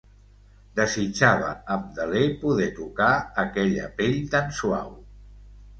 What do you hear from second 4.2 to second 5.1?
tan suau.